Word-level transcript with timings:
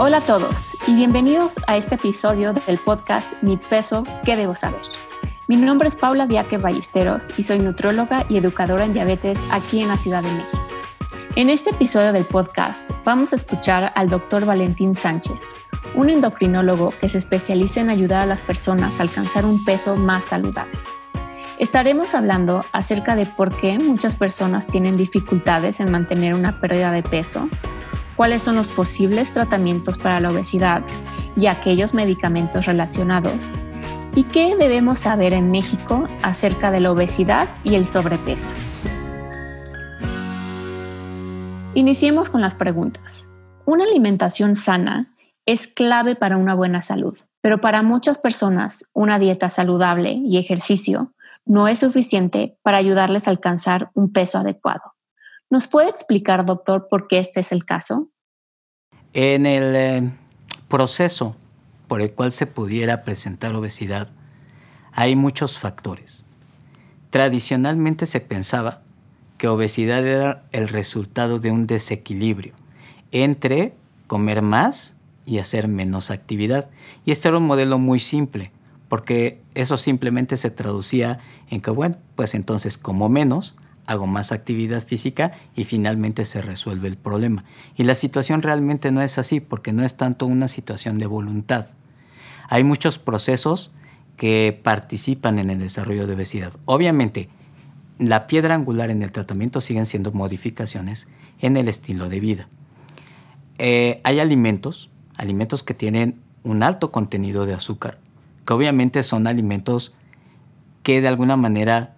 Hola 0.00 0.18
a 0.18 0.20
todos 0.20 0.76
y 0.86 0.94
bienvenidos 0.94 1.54
a 1.66 1.76
este 1.76 1.96
episodio 1.96 2.52
del 2.52 2.78
podcast 2.78 3.32
Mi 3.42 3.56
peso, 3.56 4.04
¿qué 4.24 4.36
debo 4.36 4.54
saber? 4.54 4.80
Mi 5.48 5.56
nombre 5.56 5.88
es 5.88 5.96
Paula 5.96 6.28
Diaque 6.28 6.56
Ballesteros 6.56 7.36
y 7.36 7.42
soy 7.42 7.58
nutróloga 7.58 8.24
y 8.28 8.36
educadora 8.36 8.84
en 8.84 8.92
diabetes 8.92 9.44
aquí 9.50 9.80
en 9.82 9.88
la 9.88 9.98
Ciudad 9.98 10.22
de 10.22 10.30
México. 10.30 10.56
En 11.34 11.50
este 11.50 11.70
episodio 11.70 12.12
del 12.12 12.24
podcast 12.26 12.92
vamos 13.04 13.32
a 13.32 13.36
escuchar 13.36 13.92
al 13.96 14.08
doctor 14.08 14.46
Valentín 14.46 14.94
Sánchez, 14.94 15.42
un 15.96 16.10
endocrinólogo 16.10 16.94
que 17.00 17.08
se 17.08 17.18
especializa 17.18 17.80
en 17.80 17.90
ayudar 17.90 18.20
a 18.20 18.26
las 18.26 18.40
personas 18.40 19.00
a 19.00 19.02
alcanzar 19.02 19.44
un 19.44 19.64
peso 19.64 19.96
más 19.96 20.26
saludable. 20.26 20.78
Estaremos 21.58 22.14
hablando 22.14 22.64
acerca 22.70 23.16
de 23.16 23.26
por 23.26 23.52
qué 23.56 23.80
muchas 23.80 24.14
personas 24.14 24.68
tienen 24.68 24.96
dificultades 24.96 25.80
en 25.80 25.90
mantener 25.90 26.34
una 26.34 26.60
pérdida 26.60 26.92
de 26.92 27.02
peso, 27.02 27.48
cuáles 28.18 28.42
son 28.42 28.56
los 28.56 28.66
posibles 28.66 29.32
tratamientos 29.32 29.96
para 29.96 30.18
la 30.18 30.30
obesidad 30.30 30.82
y 31.36 31.46
aquellos 31.46 31.94
medicamentos 31.94 32.66
relacionados, 32.66 33.54
y 34.16 34.24
qué 34.24 34.56
debemos 34.56 34.98
saber 34.98 35.32
en 35.32 35.52
México 35.52 36.04
acerca 36.22 36.72
de 36.72 36.80
la 36.80 36.90
obesidad 36.90 37.48
y 37.62 37.76
el 37.76 37.86
sobrepeso. 37.86 38.54
Iniciemos 41.74 42.28
con 42.28 42.40
las 42.40 42.56
preguntas. 42.56 43.28
Una 43.64 43.84
alimentación 43.84 44.56
sana 44.56 45.14
es 45.46 45.68
clave 45.68 46.16
para 46.16 46.38
una 46.38 46.54
buena 46.54 46.82
salud, 46.82 47.16
pero 47.40 47.60
para 47.60 47.82
muchas 47.82 48.18
personas 48.18 48.90
una 48.92 49.20
dieta 49.20 49.48
saludable 49.48 50.10
y 50.10 50.38
ejercicio 50.38 51.12
no 51.46 51.68
es 51.68 51.78
suficiente 51.78 52.58
para 52.62 52.78
ayudarles 52.78 53.28
a 53.28 53.30
alcanzar 53.30 53.92
un 53.94 54.12
peso 54.12 54.38
adecuado. 54.38 54.94
¿Nos 55.50 55.66
puede 55.66 55.88
explicar, 55.88 56.44
doctor, 56.44 56.88
por 56.90 57.08
qué 57.08 57.18
este 57.18 57.40
es 57.40 57.52
el 57.52 57.64
caso? 57.64 58.08
En 59.14 59.46
el 59.46 59.74
eh, 59.74 60.10
proceso 60.68 61.36
por 61.86 62.02
el 62.02 62.12
cual 62.12 62.30
se 62.30 62.46
pudiera 62.46 63.04
presentar 63.04 63.54
obesidad, 63.54 64.10
hay 64.92 65.16
muchos 65.16 65.58
factores. 65.58 66.22
Tradicionalmente 67.10 68.04
se 68.04 68.20
pensaba 68.20 68.82
que 69.38 69.48
obesidad 69.48 70.06
era 70.06 70.44
el 70.52 70.68
resultado 70.68 71.38
de 71.38 71.50
un 71.50 71.66
desequilibrio 71.66 72.52
entre 73.12 73.74
comer 74.06 74.42
más 74.42 74.94
y 75.24 75.38
hacer 75.38 75.68
menos 75.68 76.10
actividad. 76.10 76.68
Y 77.04 77.12
este 77.12 77.28
era 77.28 77.38
un 77.38 77.46
modelo 77.46 77.78
muy 77.78 77.98
simple, 77.98 78.50
porque 78.88 79.40
eso 79.54 79.78
simplemente 79.78 80.36
se 80.36 80.50
traducía 80.50 81.20
en 81.50 81.60
que, 81.60 81.70
bueno, 81.70 81.96
pues 82.14 82.34
entonces 82.34 82.76
como 82.76 83.08
menos, 83.08 83.54
hago 83.88 84.06
más 84.06 84.32
actividad 84.32 84.86
física 84.86 85.32
y 85.56 85.64
finalmente 85.64 86.26
se 86.26 86.42
resuelve 86.42 86.88
el 86.88 86.98
problema. 86.98 87.44
Y 87.74 87.84
la 87.84 87.94
situación 87.94 88.42
realmente 88.42 88.92
no 88.92 89.00
es 89.00 89.16
así 89.16 89.40
porque 89.40 89.72
no 89.72 89.82
es 89.82 89.96
tanto 89.96 90.26
una 90.26 90.46
situación 90.46 90.98
de 90.98 91.06
voluntad. 91.06 91.68
Hay 92.50 92.64
muchos 92.64 92.98
procesos 92.98 93.72
que 94.18 94.60
participan 94.62 95.38
en 95.38 95.48
el 95.48 95.58
desarrollo 95.58 96.06
de 96.06 96.14
obesidad. 96.14 96.52
Obviamente, 96.66 97.30
la 97.98 98.26
piedra 98.26 98.54
angular 98.54 98.90
en 98.90 99.02
el 99.02 99.10
tratamiento 99.10 99.62
siguen 99.62 99.86
siendo 99.86 100.12
modificaciones 100.12 101.08
en 101.40 101.56
el 101.56 101.66
estilo 101.66 102.10
de 102.10 102.20
vida. 102.20 102.48
Eh, 103.56 104.02
hay 104.04 104.20
alimentos, 104.20 104.90
alimentos 105.16 105.62
que 105.62 105.72
tienen 105.72 106.20
un 106.42 106.62
alto 106.62 106.92
contenido 106.92 107.46
de 107.46 107.54
azúcar, 107.54 107.98
que 108.44 108.52
obviamente 108.52 109.02
son 109.02 109.26
alimentos 109.26 109.94
que 110.82 111.00
de 111.00 111.08
alguna 111.08 111.38
manera 111.38 111.96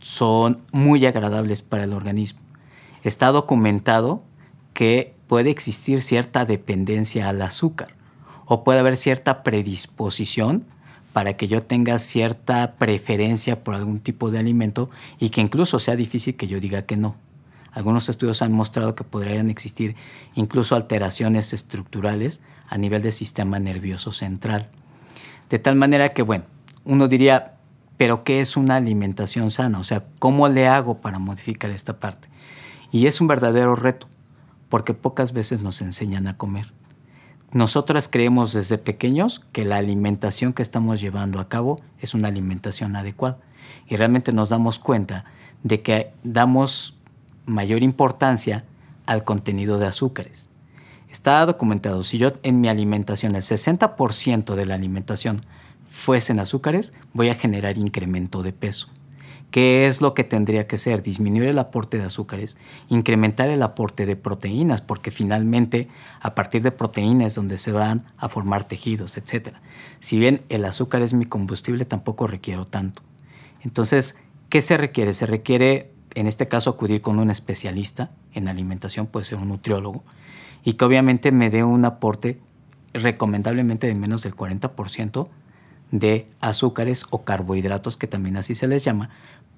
son 0.00 0.62
muy 0.72 1.06
agradables 1.06 1.62
para 1.62 1.84
el 1.84 1.92
organismo. 1.92 2.40
Está 3.04 3.28
documentado 3.28 4.22
que 4.74 5.14
puede 5.26 5.50
existir 5.50 6.02
cierta 6.02 6.44
dependencia 6.44 7.28
al 7.28 7.40
azúcar 7.42 7.94
o 8.46 8.64
puede 8.64 8.80
haber 8.80 8.96
cierta 8.96 9.42
predisposición 9.42 10.64
para 11.12 11.36
que 11.36 11.48
yo 11.48 11.62
tenga 11.62 11.98
cierta 11.98 12.74
preferencia 12.78 13.62
por 13.62 13.74
algún 13.74 14.00
tipo 14.00 14.30
de 14.30 14.38
alimento 14.38 14.90
y 15.18 15.30
que 15.30 15.40
incluso 15.40 15.78
sea 15.78 15.96
difícil 15.96 16.36
que 16.36 16.46
yo 16.46 16.60
diga 16.60 16.82
que 16.82 16.96
no. 16.96 17.16
Algunos 17.72 18.08
estudios 18.08 18.42
han 18.42 18.52
mostrado 18.52 18.94
que 18.94 19.04
podrían 19.04 19.50
existir 19.50 19.94
incluso 20.34 20.74
alteraciones 20.74 21.52
estructurales 21.52 22.42
a 22.68 22.78
nivel 22.78 23.02
del 23.02 23.12
sistema 23.12 23.58
nervioso 23.58 24.12
central. 24.12 24.68
De 25.48 25.58
tal 25.58 25.76
manera 25.76 26.10
que, 26.10 26.22
bueno, 26.22 26.44
uno 26.84 27.06
diría, 27.06 27.59
pero 28.00 28.24
¿qué 28.24 28.40
es 28.40 28.56
una 28.56 28.76
alimentación 28.76 29.50
sana? 29.50 29.78
O 29.78 29.84
sea, 29.84 30.06
¿cómo 30.20 30.48
le 30.48 30.66
hago 30.66 31.02
para 31.02 31.18
modificar 31.18 31.70
esta 31.70 32.00
parte? 32.00 32.30
Y 32.90 33.06
es 33.06 33.20
un 33.20 33.28
verdadero 33.28 33.74
reto, 33.74 34.08
porque 34.70 34.94
pocas 34.94 35.34
veces 35.34 35.60
nos 35.60 35.82
enseñan 35.82 36.26
a 36.26 36.38
comer. 36.38 36.72
Nosotras 37.52 38.08
creemos 38.08 38.54
desde 38.54 38.78
pequeños 38.78 39.40
que 39.52 39.66
la 39.66 39.76
alimentación 39.76 40.54
que 40.54 40.62
estamos 40.62 40.98
llevando 40.98 41.40
a 41.40 41.50
cabo 41.50 41.78
es 41.98 42.14
una 42.14 42.28
alimentación 42.28 42.96
adecuada 42.96 43.36
y 43.86 43.96
realmente 43.96 44.32
nos 44.32 44.48
damos 44.48 44.78
cuenta 44.78 45.26
de 45.62 45.82
que 45.82 46.10
damos 46.24 46.96
mayor 47.44 47.82
importancia 47.82 48.64
al 49.04 49.24
contenido 49.24 49.78
de 49.78 49.88
azúcares. 49.88 50.48
Está 51.10 51.44
documentado, 51.44 52.02
si 52.02 52.16
yo 52.16 52.32
en 52.44 52.62
mi 52.62 52.70
alimentación, 52.70 53.34
el 53.34 53.42
60% 53.42 54.54
de 54.54 54.64
la 54.64 54.74
alimentación 54.74 55.44
fuesen 55.90 56.38
azúcares, 56.38 56.94
voy 57.12 57.28
a 57.28 57.34
generar 57.34 57.76
incremento 57.76 58.42
de 58.42 58.52
peso. 58.52 58.88
¿Qué 59.50 59.88
es 59.88 60.00
lo 60.00 60.14
que 60.14 60.22
tendría 60.22 60.68
que 60.68 60.78
ser? 60.78 61.02
Disminuir 61.02 61.48
el 61.48 61.58
aporte 61.58 61.98
de 61.98 62.04
azúcares, 62.04 62.56
incrementar 62.88 63.48
el 63.48 63.62
aporte 63.62 64.06
de 64.06 64.14
proteínas, 64.14 64.80
porque 64.80 65.10
finalmente 65.10 65.88
a 66.20 66.36
partir 66.36 66.62
de 66.62 66.70
proteínas 66.70 67.28
es 67.28 67.34
donde 67.34 67.58
se 67.58 67.72
van 67.72 68.00
a 68.16 68.28
formar 68.28 68.68
tejidos, 68.68 69.16
etc. 69.16 69.54
Si 69.98 70.20
bien 70.20 70.42
el 70.50 70.64
azúcar 70.64 71.02
es 71.02 71.14
mi 71.14 71.24
combustible, 71.24 71.84
tampoco 71.84 72.28
requiero 72.28 72.64
tanto. 72.64 73.02
Entonces, 73.62 74.16
¿qué 74.48 74.62
se 74.62 74.76
requiere? 74.76 75.12
Se 75.14 75.26
requiere, 75.26 75.90
en 76.14 76.28
este 76.28 76.46
caso, 76.46 76.70
acudir 76.70 77.02
con 77.02 77.18
un 77.18 77.28
especialista 77.28 78.12
en 78.32 78.46
alimentación, 78.46 79.08
puede 79.08 79.24
ser 79.24 79.38
un 79.38 79.48
nutriólogo, 79.48 80.04
y 80.62 80.74
que 80.74 80.84
obviamente 80.84 81.32
me 81.32 81.50
dé 81.50 81.64
un 81.64 81.84
aporte 81.84 82.38
recomendablemente 82.92 83.88
de 83.88 83.94
menos 83.96 84.22
del 84.22 84.36
40% 84.36 85.28
de 85.90 86.28
azúcares 86.40 87.06
o 87.10 87.24
carbohidratos, 87.24 87.96
que 87.96 88.06
también 88.06 88.36
así 88.36 88.54
se 88.54 88.66
les 88.66 88.84
llama, 88.84 89.10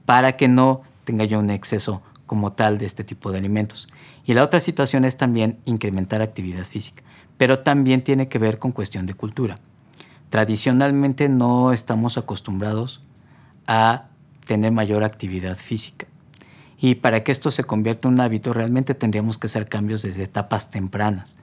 para 0.07 0.37
que 0.37 0.49
no 0.49 0.83
tenga 1.05 1.25
yo 1.25 1.39
un 1.39 1.51
exceso 1.51 2.03
como 2.27 2.53
tal 2.53 2.79
de 2.79 2.87
este 2.87 3.05
tipo 3.05 3.31
de 3.33 3.39
alimentos. 3.39 3.89
Y 4.25 4.35
la 4.35 4.43
otra 4.43 4.61
situación 4.61 5.05
es 5.05 5.17
también 5.17 5.59
incrementar 5.65 6.23
actividad 6.23 6.65
física, 6.65 7.03
pero 7.37 7.59
también 7.61 8.03
tiene 8.03 8.29
que 8.29 8.39
ver 8.39 8.59
con 8.59 8.73
cuestión 8.73 9.07
de 9.07 9.15
cultura. 9.15 9.59
Tradicionalmente 10.31 11.29
no 11.29 11.73
estamos 11.73 12.17
acostumbrados 12.17 13.03
a 13.67 14.07
tener 14.47 14.73
mayor 14.73 15.05
actividad 15.05 15.57
física. 15.57 16.07
Y 16.79 16.97
para 16.97 17.23
que 17.23 17.33
esto 17.33 17.51
se 17.51 17.65
convierta 17.65 18.09
en 18.09 18.15
un 18.15 18.21
hábito, 18.21 18.53
realmente 18.53 18.95
tendríamos 18.95 19.39
que 19.39 19.47
hacer 19.47 19.69
cambios 19.69 20.03
desde 20.03 20.25
etapas 20.25 20.71
tempranas. 20.71 21.37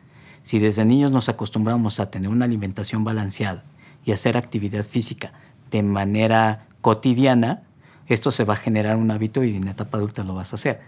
Si 0.43 0.59
desde 0.59 0.85
niños 0.85 1.11
nos 1.11 1.29
acostumbramos 1.29 1.99
a 1.99 2.09
tener 2.09 2.29
una 2.29 2.45
alimentación 2.45 3.03
balanceada, 3.03 3.63
y 4.09 4.11
hacer 4.11 4.37
actividad 4.37 4.87
física 4.87 5.33
de 5.69 5.83
manera 5.83 6.65
cotidiana, 6.81 7.61
esto 8.07 8.31
se 8.31 8.43
va 8.43 8.55
a 8.55 8.57
generar 8.57 8.97
un 8.97 9.11
hábito 9.11 9.43
y 9.43 9.55
en 9.55 9.67
etapa 9.67 9.99
adulta 9.99 10.23
lo 10.23 10.33
vas 10.33 10.51
a 10.51 10.55
hacer. 10.55 10.79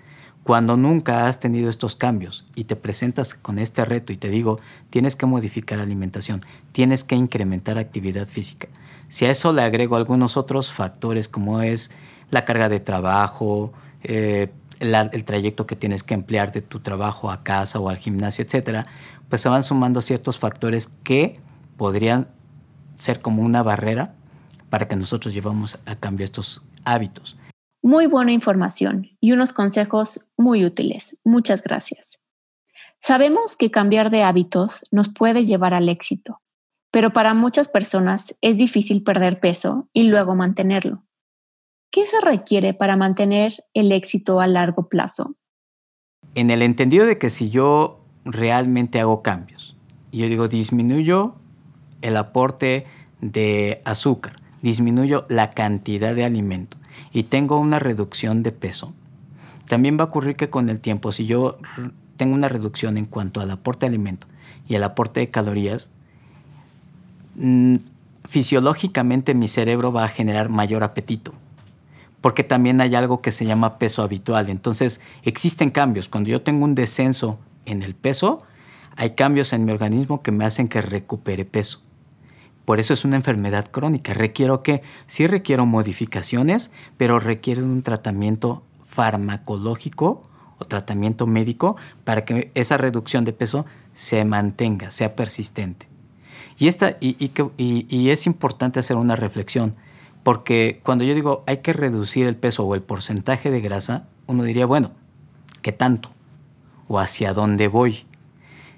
Cuando 0.42 0.76
nunca 0.76 1.28
has 1.28 1.40
tenido 1.40 1.70
estos 1.70 1.96
cambios 1.96 2.48
y 2.56 2.64
te 2.64 2.76
presentas 2.76 3.36
con 3.36 3.60
este 3.60 3.86
reto 3.86 4.12
y 4.12 4.18
te 4.18 4.30
digo, 4.30 4.60
tienes 4.90 5.16
que 5.16 5.28
modificar 5.28 5.80
alimentación, 5.80 6.42
tienes 6.72 7.04
que 7.04 7.14
incrementar 7.14 7.78
actividad 7.78 8.28
física. 8.28 8.70
Si 9.08 9.26
a 9.26 9.30
eso 9.30 9.54
le 9.54 9.62
agrego 9.62 9.98
algunos 9.98 10.36
otros 10.36 10.74
factores 10.74 11.30
como 11.30 11.62
es 11.62 11.92
la 12.32 12.44
carga 12.44 12.70
de 12.70 12.80
trabajo, 12.80 13.72
eh, 14.02 14.52
el 14.80 15.26
trayecto 15.26 15.68
que 15.68 15.76
tienes 15.76 16.02
que 16.02 16.16
emplear 16.16 16.52
de 16.52 16.64
tu 16.64 16.80
trabajo 16.80 17.30
a 17.30 17.44
casa 17.44 17.78
o 17.78 17.88
al 17.88 18.00
gimnasio, 18.00 18.44
etcétera, 18.44 18.88
pues 19.30 19.42
se 19.42 19.50
van 19.50 19.62
sumando 19.62 20.02
ciertos 20.02 20.40
factores 20.40 20.90
que 21.04 21.40
podrían 21.78 22.28
ser 23.02 23.20
como 23.20 23.42
una 23.42 23.64
barrera 23.64 24.14
para 24.70 24.88
que 24.88 24.96
nosotros 24.96 25.34
llevamos 25.34 25.80
a 25.88 25.96
cambio 25.96 26.24
estos 26.24 26.62
hábitos. 26.86 27.36
Muy 27.82 28.06
buena 28.06 28.32
información 28.32 29.10
y 29.20 29.32
unos 29.32 29.54
consejos 29.54 30.24
muy 30.38 30.66
útiles. 30.66 31.18
Muchas 31.24 31.64
gracias. 31.64 32.20
Sabemos 33.00 33.58
que 33.58 33.72
cambiar 33.72 34.12
de 34.12 34.22
hábitos 34.22 34.84
nos 34.92 35.10
puede 35.10 35.46
llevar 35.46 35.74
al 35.74 35.90
éxito, 35.90 36.42
pero 36.92 37.12
para 37.12 37.34
muchas 37.34 37.70
personas 37.70 38.36
es 38.40 38.58
difícil 38.58 39.02
perder 39.02 39.40
peso 39.40 39.90
y 39.94 40.04
luego 40.04 40.36
mantenerlo. 40.36 41.04
¿Qué 41.92 42.06
se 42.06 42.22
requiere 42.22 42.76
para 42.76 42.98
mantener 42.98 43.66
el 43.74 43.92
éxito 43.92 44.40
a 44.40 44.46
largo 44.46 44.90
plazo? 44.90 45.36
En 46.36 46.52
el 46.52 46.62
entendido 46.62 47.08
de 47.08 47.18
que 47.18 47.32
si 47.32 47.50
yo 47.50 48.06
realmente 48.26 49.00
hago 49.00 49.24
cambios, 49.24 49.76
y 50.12 50.20
yo 50.20 50.30
digo 50.30 50.48
disminuyo 50.48 51.41
el 52.02 52.18
aporte 52.18 52.86
de 53.22 53.82
azúcar, 53.86 54.38
disminuyo 54.62 55.26
la 55.30 55.52
cantidad 55.52 56.16
de 56.16 56.26
alimento 56.26 56.78
y 57.14 57.24
tengo 57.24 57.60
una 57.60 57.80
reducción 57.80 58.44
de 58.44 58.52
peso, 58.52 58.94
también 59.68 59.98
va 59.98 60.04
a 60.04 60.08
ocurrir 60.08 60.36
que 60.36 60.50
con 60.50 60.70
el 60.70 60.82
tiempo, 60.82 61.12
si 61.12 61.26
yo 61.26 61.58
tengo 62.18 62.34
una 62.34 62.50
reducción 62.50 62.98
en 62.98 63.06
cuanto 63.06 63.42
al 63.42 63.52
aporte 63.52 63.86
de 63.86 63.90
alimento 63.90 64.28
y 64.68 64.76
el 64.76 64.84
aporte 64.84 65.22
de 65.22 65.30
calorías, 65.30 65.90
mm, 67.36 67.76
fisiológicamente 68.26 69.34
mi 69.34 69.48
cerebro 69.48 69.92
va 69.92 70.06
a 70.06 70.10
generar 70.10 70.50
mayor 70.50 70.84
apetito, 70.84 71.34
porque 72.22 72.44
también 72.44 72.82
hay 72.82 72.96
algo 72.96 73.22
que 73.22 73.32
se 73.32 73.46
llama 73.46 73.80
peso 73.80 74.04
habitual. 74.04 74.50
Entonces 74.50 75.02
existen 75.24 75.72
cambios. 75.72 76.10
Cuando 76.10 76.30
yo 76.30 76.42
tengo 76.42 76.66
un 76.66 76.76
descenso 76.76 77.40
en 77.66 77.82
el 77.82 77.96
peso, 77.96 78.44
hay 78.96 79.12
cambios 79.12 79.54
en 79.54 79.66
mi 79.66 79.72
organismo 79.72 80.22
que 80.22 80.32
me 80.32 80.46
hacen 80.46 80.68
que 80.68 80.82
recupere 80.82 81.46
peso. 81.46 81.82
Por 82.72 82.80
eso 82.80 82.94
es 82.94 83.04
una 83.04 83.18
enfermedad 83.18 83.70
crónica. 83.70 84.14
Requiero 84.14 84.64
que, 84.64 84.82
sí 85.06 85.28
requiero 85.28 85.66
modificaciones, 85.66 86.72
pero 86.96 87.20
requiere 87.20 87.62
un 87.62 87.84
tratamiento 87.84 88.64
farmacológico 88.86 90.24
o 90.58 90.64
tratamiento 90.64 91.28
médico 91.28 91.76
para 92.06 92.24
que 92.24 92.50
esa 92.56 92.78
reducción 92.78 93.26
de 93.26 93.34
peso 93.34 93.66
se 93.92 94.24
mantenga, 94.24 94.90
sea 94.90 95.18
persistente. 95.18 95.90
Y, 96.58 96.70
esta, 96.70 96.96
y, 97.02 97.18
y, 97.58 98.10
es 98.10 98.26
importante 98.26 98.80
hacer 98.80 98.96
una 98.96 99.18
reflexión, 99.18 99.76
porque 100.24 100.80
cuando 100.82 101.04
yo 101.04 101.14
digo 101.14 101.44
hay 101.48 101.58
que 101.58 101.74
reducir 101.74 102.26
el 102.26 102.38
peso 102.38 102.64
o 102.64 102.74
el 102.74 102.84
porcentaje 102.84 103.52
de 103.52 103.60
grasa, 103.60 104.08
uno 104.28 104.46
diría, 104.46 104.66
bueno, 104.66 104.92
¿qué 105.62 105.74
tanto? 105.74 106.10
¿O 106.88 107.00
hacia 107.00 107.34
dónde 107.34 107.68
voy? 107.68 108.06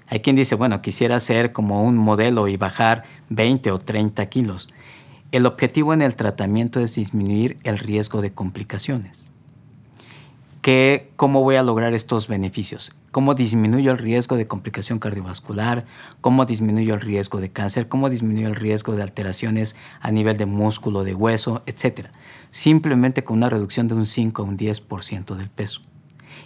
Hay 0.08 0.20
quien 0.20 0.36
dice, 0.36 0.54
bueno, 0.54 0.82
quisiera 0.82 1.18
ser 1.20 1.52
como 1.52 1.82
un 1.82 1.96
modelo 1.96 2.48
y 2.48 2.56
bajar 2.56 3.04
20 3.30 3.70
o 3.70 3.78
30 3.78 4.26
kilos. 4.26 4.68
El 5.32 5.46
objetivo 5.46 5.92
en 5.94 6.02
el 6.02 6.14
tratamiento 6.14 6.80
es 6.80 6.94
disminuir 6.94 7.56
el 7.64 7.78
riesgo 7.78 8.22
de 8.22 8.32
complicaciones. 8.32 9.30
¿Qué, 10.64 11.10
¿Cómo 11.16 11.42
voy 11.42 11.56
a 11.56 11.62
lograr 11.62 11.92
estos 11.92 12.26
beneficios? 12.26 12.96
¿Cómo 13.10 13.34
disminuyo 13.34 13.92
el 13.92 13.98
riesgo 13.98 14.36
de 14.36 14.46
complicación 14.46 14.98
cardiovascular? 14.98 15.84
¿Cómo 16.22 16.46
disminuyo 16.46 16.94
el 16.94 17.00
riesgo 17.00 17.40
de 17.40 17.50
cáncer? 17.50 17.86
¿Cómo 17.86 18.08
disminuyo 18.08 18.48
el 18.48 18.54
riesgo 18.54 18.96
de 18.96 19.02
alteraciones 19.02 19.76
a 20.00 20.10
nivel 20.10 20.36
de 20.36 20.46
músculo, 20.46 21.04
de 21.04 21.14
hueso, 21.14 21.62
etcétera? 21.66 22.12
Simplemente 22.50 23.24
con 23.24 23.36
una 23.36 23.50
reducción 23.50 23.88
de 23.88 23.94
un 23.94 24.06
5 24.06 24.40
a 24.40 24.44
un 24.46 24.56
10% 24.56 25.34
del 25.34 25.50
peso. 25.50 25.82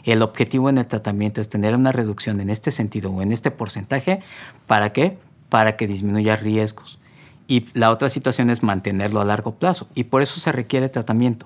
El 0.09 0.23
objetivo 0.23 0.71
en 0.71 0.79
el 0.79 0.87
tratamiento 0.87 1.43
es 1.43 1.51
tener 1.51 1.75
una 1.75 1.93
reducción 1.93 2.41
en 2.41 2.49
este 2.49 2.71
sentido 2.71 3.11
o 3.11 3.21
en 3.21 3.31
este 3.31 3.51
porcentaje. 3.51 4.21
¿Para 4.67 4.91
qué? 4.91 5.19
Para 5.51 5.77
que 5.77 5.87
disminuya 5.87 6.35
riesgos. 6.35 6.99
Y 7.47 7.67
la 7.75 7.91
otra 7.91 8.09
situación 8.09 8.49
es 8.49 8.63
mantenerlo 8.63 9.21
a 9.21 9.27
largo 9.27 9.57
plazo. 9.57 9.87
Y 9.95 10.05
por 10.05 10.23
eso 10.23 10.41
se 10.41 10.51
requiere 10.51 10.89
tratamiento. 10.89 11.45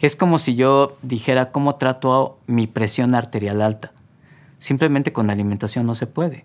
Es 0.00 0.16
como 0.16 0.40
si 0.40 0.56
yo 0.56 0.98
dijera 1.02 1.52
cómo 1.52 1.76
trato 1.76 2.40
mi 2.48 2.66
presión 2.66 3.14
arterial 3.14 3.62
alta. 3.62 3.92
Simplemente 4.58 5.12
con 5.12 5.30
alimentación 5.30 5.86
no 5.86 5.94
se 5.94 6.08
puede. 6.08 6.44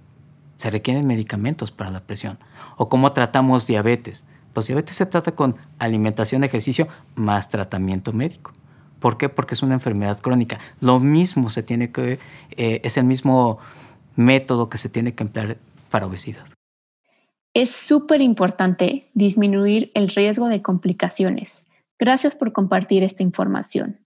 Se 0.57 0.69
requieren 0.69 1.07
medicamentos 1.07 1.71
para 1.71 1.89
la 1.89 2.01
presión. 2.01 2.37
O 2.77 2.87
cómo 2.87 3.13
tratamos 3.13 3.65
diabetes. 3.65 4.25
Los 4.53 4.67
diabetes 4.67 4.95
se 4.95 5.07
trata 5.07 5.31
con 5.31 5.55
alimentación, 5.79 6.43
ejercicio 6.43 6.87
más 7.15 7.49
tratamiento 7.49 8.13
médico. 8.13 8.53
¿Por 9.01 9.17
qué? 9.17 9.29
Porque 9.29 9.55
es 9.55 9.63
una 9.63 9.73
enfermedad 9.73 10.19
crónica. 10.19 10.59
Lo 10.79 10.99
mismo 10.99 11.49
se 11.49 11.63
tiene 11.63 11.91
que, 11.91 12.19
eh, 12.51 12.81
es 12.83 12.97
el 12.97 13.03
mismo 13.03 13.57
método 14.15 14.69
que 14.69 14.77
se 14.77 14.89
tiene 14.89 15.15
que 15.15 15.23
emplear 15.23 15.57
para 15.89 16.05
obesidad. 16.05 16.45
Es 17.55 17.71
súper 17.71 18.21
importante 18.21 19.09
disminuir 19.15 19.91
el 19.95 20.07
riesgo 20.07 20.47
de 20.47 20.61
complicaciones. 20.61 21.65
Gracias 21.99 22.35
por 22.35 22.53
compartir 22.53 23.03
esta 23.03 23.23
información. 23.23 23.99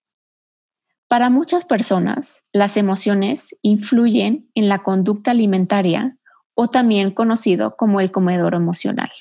Para 1.09 1.29
muchas 1.29 1.65
personas, 1.65 2.41
las 2.53 2.77
emociones 2.77 3.55
influyen 3.61 4.49
en 4.55 4.69
la 4.69 4.81
conducta 4.81 5.31
alimentaria 5.31 6.17
o 6.55 6.69
también 6.69 7.11
conocido 7.11 7.75
como 7.75 7.99
el 7.99 8.11
comedor 8.11 8.55
emocional. 8.55 9.11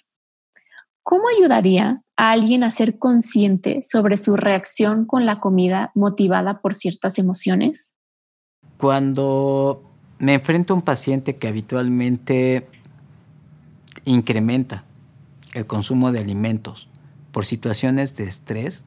¿Cómo 1.05 1.25
ayudaría 1.29 2.03
a 2.17 2.31
alguien 2.31 2.65
a 2.65 2.71
ser 2.71 2.99
consciente 2.99 3.83
sobre 3.83 4.17
su 4.17 4.37
reacción 4.37 5.05
con 5.05 5.27
la 5.27 5.39
comida 5.39 5.93
motivada 5.95 6.63
por 6.63 6.73
ciertas 6.73 7.19
emociones? 7.19 7.93
Cuando 8.79 9.83
me 10.19 10.33
enfrento 10.33 10.73
a 10.73 10.77
un 10.79 10.83
paciente 10.83 11.37
que 11.37 11.47
habitualmente 11.47 12.67
incrementa 14.07 14.85
el 15.53 15.67
consumo 15.67 16.11
de 16.11 16.21
alimentos 16.21 16.89
por 17.33 17.45
situaciones 17.45 18.17
de 18.17 18.25
estrés, 18.25 18.87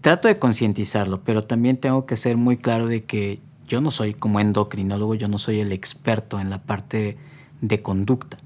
trato 0.00 0.28
de 0.28 0.38
concientizarlo, 0.38 1.22
pero 1.24 1.42
también 1.42 1.76
tengo 1.76 2.06
que 2.06 2.16
ser 2.16 2.38
muy 2.38 2.56
claro 2.56 2.86
de 2.86 3.04
que 3.04 3.40
yo 3.68 3.82
no 3.82 3.90
soy 3.90 4.14
como 4.14 4.40
endocrinólogo, 4.40 5.14
yo 5.14 5.28
no 5.28 5.36
soy 5.36 5.60
el 5.60 5.72
experto 5.72 6.40
en 6.40 6.48
la 6.48 6.62
parte 6.62 7.18
de 7.60 7.82
conducta 7.82 8.38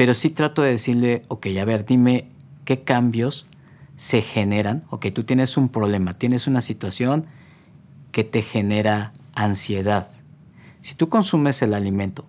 pero 0.00 0.14
sí 0.14 0.30
trato 0.30 0.62
de 0.62 0.70
decirle, 0.70 1.20
ok, 1.28 1.48
a 1.60 1.64
ver, 1.66 1.84
dime 1.84 2.30
qué 2.64 2.84
cambios 2.84 3.44
se 3.96 4.22
generan. 4.22 4.82
Ok, 4.88 5.08
tú 5.12 5.24
tienes 5.24 5.58
un 5.58 5.68
problema, 5.68 6.14
tienes 6.14 6.46
una 6.46 6.62
situación 6.62 7.26
que 8.10 8.24
te 8.24 8.40
genera 8.40 9.12
ansiedad. 9.34 10.08
Si 10.80 10.94
tú 10.94 11.10
consumes 11.10 11.60
el 11.60 11.74
alimento, 11.74 12.24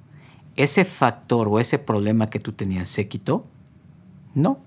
¿ese 0.57 0.83
factor 0.83 1.47
o 1.47 1.61
ese 1.61 1.79
problema 1.79 2.27
que 2.27 2.41
tú 2.41 2.51
tenías 2.51 2.89
se 2.89 3.07
quitó? 3.07 3.45
No. 4.35 4.59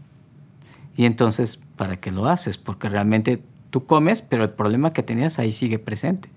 Y 0.96 1.04
entonces, 1.04 1.60
¿para 1.76 2.00
qué 2.00 2.10
lo 2.10 2.24
haces? 2.24 2.56
Porque 2.56 2.88
realmente 2.88 3.42
tú 3.68 3.84
comes, 3.84 4.22
pero 4.22 4.44
el 4.44 4.50
problema 4.50 4.94
que 4.94 5.02
tenías 5.02 5.38
ahí 5.38 5.52
sigue 5.52 5.78
presente. 5.78 6.30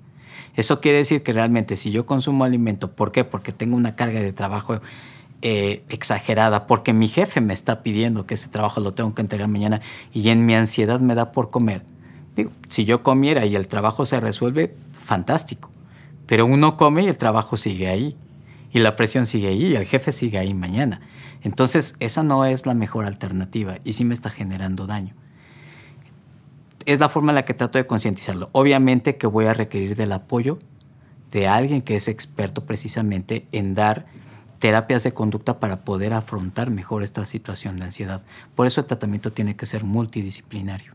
Eso 0.58 0.82
quiere 0.82 0.98
decir 0.98 1.24
que 1.24 1.32
realmente 1.32 1.78
si 1.78 1.92
yo 1.92 2.06
consumo 2.06 2.44
alimento, 2.44 2.92
¿por 2.92 3.14
qué? 3.14 3.24
Porque 3.24 3.54
tengo 3.54 3.78
una 3.78 3.96
carga 3.96 4.20
de 4.20 4.34
trabajo 4.34 4.82
eh, 5.42 5.84
exagerada, 5.90 6.66
porque 6.66 6.94
mi 6.94 7.08
jefe 7.08 7.42
me 7.42 7.54
está 7.54 7.84
pidiendo 7.84 8.26
que 8.26 8.34
ese 8.34 8.50
trabajo 8.50 8.82
lo 8.82 8.94
tengo 8.94 9.14
que 9.14 9.22
entregar 9.22 9.48
mañana 9.48 9.82
y 10.12 10.30
en 10.30 10.46
mi 10.46 10.56
ansiedad 10.56 11.00
me 11.00 11.14
da 11.14 11.32
por 11.32 11.50
comer. 11.50 11.84
Digo, 12.36 12.52
si 12.68 12.86
yo 12.86 13.04
comiera 13.04 13.46
y 13.46 13.56
el 13.56 13.68
trabajo 13.68 14.06
se 14.06 14.20
resuelve, 14.20 14.76
fantástico. 14.92 15.70
Pero 16.26 16.46
uno 16.46 16.76
come 16.76 17.04
y 17.04 17.08
el 17.08 17.18
trabajo 17.18 17.58
sigue 17.58 17.88
ahí. 17.88 18.16
Y 18.72 18.80
la 18.80 18.96
presión 18.96 19.26
sigue 19.26 19.48
ahí 19.48 19.68
y 19.68 19.76
el 19.76 19.86
jefe 19.86 20.12
sigue 20.12 20.38
ahí 20.38 20.54
mañana. 20.54 21.02
Entonces, 21.42 21.96
esa 22.00 22.24
no 22.24 22.46
es 22.46 22.66
la 22.66 22.74
mejor 22.74 23.06
alternativa 23.06 23.78
y 23.84 23.94
sí 23.94 24.04
me 24.04 24.14
está 24.14 24.30
generando 24.30 24.88
daño. 24.88 25.14
Es 26.86 27.00
la 27.00 27.10
forma 27.10 27.32
en 27.32 27.36
la 27.36 27.46
que 27.46 27.54
trato 27.54 27.78
de 27.78 27.88
concientizarlo. 27.88 28.50
Obviamente 28.52 29.18
que 29.18 29.28
voy 29.28 29.46
a 29.46 29.54
requerir 29.54 29.96
del 29.96 30.12
apoyo 30.12 30.60
de 31.32 31.48
alguien 31.48 31.82
que 31.82 31.96
es 31.96 32.08
experto 32.08 32.66
precisamente 32.66 33.48
en 33.52 33.74
dar 33.74 34.06
terapias 34.60 35.04
de 35.04 35.14
conducta 35.14 35.60
para 35.60 35.82
poder 35.82 36.14
afrontar 36.14 36.70
mejor 36.70 37.04
esta 37.04 37.26
situación 37.26 37.78
de 37.78 37.86
ansiedad. 37.86 38.22
Por 38.56 38.68
eso 38.68 38.82
el 38.82 38.88
tratamiento 38.88 39.32
tiene 39.32 39.56
que 39.56 39.66
ser 39.66 39.84
multidisciplinario. 39.84 40.94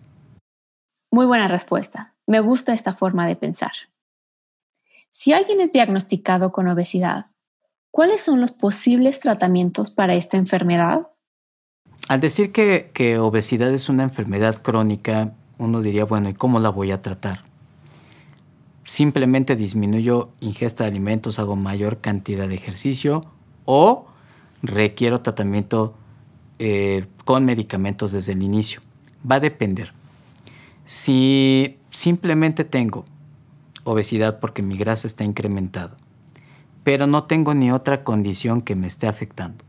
Muy 1.11 1.26
buena 1.26 1.49
respuesta. 1.49 2.14
Me 2.26 2.40
gusta 2.40 2.73
esta 2.73 2.92
forma 2.92 3.26
de 3.26 3.37
pensar. 3.37 3.73
Si 5.11 5.33
alguien 5.33 5.61
es 5.61 5.73
diagnosticado 5.73 6.52
con 6.52 6.69
obesidad, 6.69 7.26
¿cuáles 7.90 8.23
son 8.23 8.40
los 8.40 8.52
posibles 8.52 9.21
tratamientos 9.21 9.90
para 9.90 10.14
esta 10.14 10.38
enfermedad? 10.38 11.09
Al 12.09 12.21
decir 12.21 12.50
que, 12.50 12.90
que 12.95 13.19
obesidad 13.19 13.71
es 13.73 13.88
una 13.88 14.04
enfermedad 14.04 14.57
crónica, 14.62 15.35
uno 15.59 15.83
diría, 15.83 16.04
bueno, 16.04 16.31
¿y 16.31 16.35
cómo 16.35 16.61
la 16.61 16.71
voy 16.71 16.90
a 16.92 17.02
tratar? 17.02 17.45
Simplemente 18.85 19.54
disminuyo 19.54 20.31
ingesta 20.40 20.85
de 20.85 20.90
alimentos, 20.90 21.38
hago 21.38 21.57
mayor 21.57 22.00
cantidad 22.00 22.49
de 22.49 22.54
ejercicio 22.54 23.26
o 23.64 24.07
requiero 24.62 25.21
tratamiento 25.21 25.95
eh, 26.59 27.07
con 27.25 27.45
medicamentos 27.45 28.12
desde 28.12 28.33
el 28.33 28.42
inicio. 28.42 28.81
Va 29.28 29.37
a 29.37 29.40
depender. 29.40 29.92
Si 30.85 31.78
simplemente 31.90 32.64
tengo 32.64 33.04
obesidad 33.85 34.40
porque 34.40 34.62
mi 34.62 34.76
grasa 34.76 35.07
está 35.07 35.25
incrementada, 35.25 35.97
pero 36.85 37.07
no 37.07 37.25
tengo 37.25 37.54
ni 37.54 37.71
otra 37.71 38.04
condición 38.04 38.62
que 38.62 38.75
me 38.75 38.87
esté 38.87 39.07
afectando, 39.07 39.64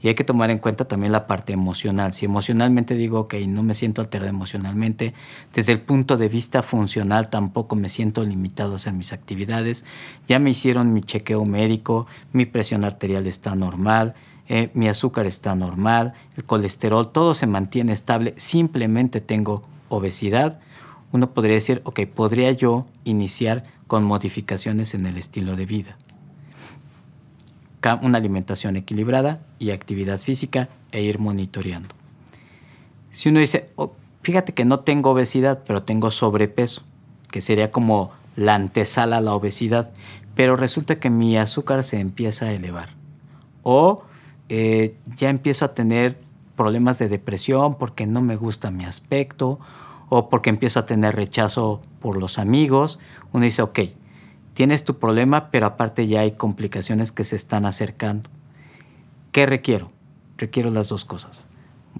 y 0.00 0.08
hay 0.08 0.14
que 0.14 0.24
tomar 0.24 0.50
en 0.50 0.58
cuenta 0.58 0.86
también 0.86 1.12
la 1.12 1.26
parte 1.26 1.52
emocional. 1.52 2.12
Si 2.12 2.24
emocionalmente 2.24 2.94
digo, 2.94 3.20
ok, 3.20 3.34
no 3.48 3.62
me 3.62 3.74
siento 3.74 4.02
alterado 4.02 4.28
emocionalmente, 4.28 5.14
desde 5.52 5.72
el 5.72 5.80
punto 5.80 6.16
de 6.16 6.28
vista 6.28 6.62
funcional 6.62 7.30
tampoco 7.30 7.76
me 7.76 7.88
siento 7.88 8.24
limitado 8.24 8.74
a 8.74 8.76
hacer 8.76 8.92
mis 8.92 9.12
actividades. 9.12 9.84
Ya 10.28 10.38
me 10.38 10.50
hicieron 10.50 10.92
mi 10.92 11.00
chequeo 11.00 11.44
médico, 11.44 12.06
mi 12.32 12.46
presión 12.46 12.84
arterial 12.84 13.26
está 13.26 13.54
normal, 13.54 14.14
eh, 14.48 14.70
mi 14.74 14.88
azúcar 14.88 15.26
está 15.26 15.54
normal, 15.54 16.12
el 16.36 16.44
colesterol, 16.44 17.10
todo 17.10 17.34
se 17.34 17.46
mantiene 17.46 17.92
estable, 17.92 18.34
simplemente 18.36 19.20
tengo 19.20 19.62
obesidad. 19.88 20.60
Uno 21.12 21.32
podría 21.32 21.54
decir, 21.54 21.80
ok, 21.84 22.00
podría 22.06 22.52
yo 22.52 22.86
iniciar 23.04 23.64
con 23.86 24.04
modificaciones 24.04 24.94
en 24.94 25.06
el 25.06 25.16
estilo 25.16 25.56
de 25.56 25.66
vida 25.66 25.96
una 27.94 28.18
alimentación 28.18 28.76
equilibrada 28.76 29.40
y 29.58 29.70
actividad 29.70 30.18
física 30.18 30.68
e 30.92 31.02
ir 31.02 31.18
monitoreando. 31.18 31.94
Si 33.10 33.28
uno 33.28 33.40
dice, 33.40 33.70
oh, 33.76 33.94
fíjate 34.22 34.52
que 34.52 34.64
no 34.64 34.80
tengo 34.80 35.10
obesidad, 35.10 35.62
pero 35.66 35.82
tengo 35.82 36.10
sobrepeso, 36.10 36.82
que 37.30 37.40
sería 37.40 37.70
como 37.70 38.10
la 38.36 38.54
antesala 38.54 39.18
a 39.18 39.20
la 39.20 39.34
obesidad, 39.34 39.90
pero 40.34 40.56
resulta 40.56 40.98
que 40.98 41.10
mi 41.10 41.38
azúcar 41.38 41.82
se 41.82 41.98
empieza 41.98 42.44
a 42.44 42.52
elevar 42.52 42.90
O 43.62 44.04
eh, 44.50 44.94
ya 45.16 45.30
empiezo 45.30 45.64
a 45.64 45.74
tener 45.74 46.16
problemas 46.56 46.98
de 46.98 47.08
depresión 47.08 47.76
porque 47.76 48.06
no 48.06 48.20
me 48.20 48.36
gusta 48.36 48.70
mi 48.70 48.84
aspecto 48.84 49.58
o 50.08 50.28
porque 50.28 50.50
empiezo 50.50 50.80
a 50.80 50.86
tener 50.86 51.16
rechazo 51.16 51.82
por 52.00 52.16
los 52.16 52.38
amigos. 52.38 52.98
Uno 53.32 53.44
dice, 53.44 53.62
ok, 53.62 53.80
tienes 54.56 54.84
tu 54.84 54.98
problema, 54.98 55.50
pero 55.50 55.66
aparte 55.66 56.06
ya 56.06 56.20
hay 56.20 56.32
complicaciones 56.32 57.12
que 57.12 57.24
se 57.24 57.36
están 57.36 57.66
acercando. 57.66 58.30
¿Qué 59.30 59.44
requiero? 59.44 59.92
Requiero 60.38 60.70
las 60.70 60.88
dos 60.88 61.04
cosas. 61.04 61.46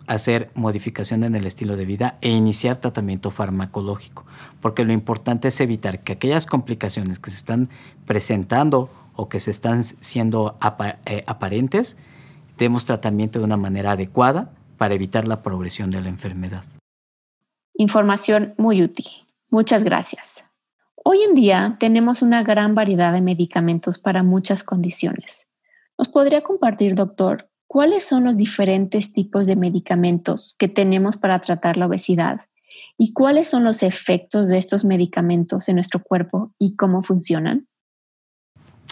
Hacer 0.07 0.51
modificación 0.55 1.23
en 1.23 1.35
el 1.35 1.47
estilo 1.47 1.77
de 1.77 1.85
vida 1.85 2.17
e 2.23 2.31
iniciar 2.31 2.79
tratamiento 2.79 3.31
farmacológico, 3.31 4.25
porque 4.63 4.87
lo 4.87 4.95
importante 4.95 5.49
es 5.49 5.61
evitar 5.61 6.03
que 6.03 6.13
aquellas 6.13 6.47
complicaciones 6.47 7.19
que 7.19 7.31
se 7.31 7.37
están 7.37 7.69
presentando 8.07 8.89
o 9.17 9.29
que 9.29 9.39
se 9.39 9.51
están 9.51 9.85
siendo 9.85 10.59
eh, 11.05 11.25
aparentes, 11.27 11.99
demos 12.57 12.87
tratamiento 12.87 13.39
de 13.39 13.45
una 13.45 13.59
manera 13.59 13.93
adecuada 13.93 14.51
para 14.79 14.95
evitar 14.95 15.29
la 15.29 15.43
progresión 15.43 15.91
de 15.91 16.01
la 16.01 16.09
enfermedad. 16.09 16.65
Información 17.75 18.55
muy 18.57 18.83
útil. 18.83 19.07
Muchas 19.51 19.85
gracias. 19.85 20.47
Hoy 21.09 21.23
en 21.23 21.37
día 21.37 21.77
tenemos 21.79 22.21
una 22.21 22.43
gran 22.43 22.75
variedad 22.75 23.13
de 23.13 23.21
medicamentos 23.21 23.97
para 23.97 24.25
muchas 24.25 24.65
condiciones. 24.65 25.47
¿Nos 25.97 26.09
podría 26.09 26.43
compartir, 26.43 26.97
doctor, 26.97 27.49
cuáles 27.69 28.03
son 28.03 28.25
los 28.25 28.37
diferentes 28.37 29.13
tipos 29.13 29.47
de 29.47 29.55
medicamentos 29.55 30.57
que 30.59 30.67
tenemos 30.67 31.17
para 31.17 31.39
tratar 31.39 31.77
la 31.77 31.87
obesidad 31.87 32.41
y 32.99 33.13
cuáles 33.13 33.47
son 33.47 33.63
los 33.63 33.85
efectos 33.85 34.49
de 34.49 34.59
estos 34.59 34.85
medicamentos 34.85 35.69
en 35.69 35.77
nuestro 35.77 36.03
cuerpo 36.03 36.51
y 36.59 36.75
cómo 36.75 37.03
funcionan? 37.03 37.69